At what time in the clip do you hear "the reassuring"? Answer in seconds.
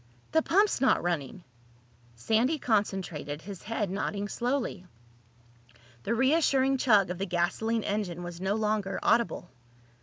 6.01-6.79